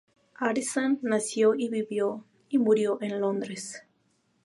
[0.39, 3.83] Addison nació, vivió y murió en Londres.